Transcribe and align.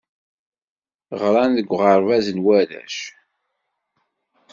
Ɣran 1.21 1.51
deg 1.57 1.69
uɣerbaz 1.75 2.27
n 2.31 2.43
warrac. 2.45 2.97